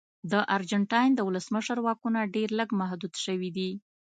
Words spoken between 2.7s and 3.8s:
محدود شوي دي.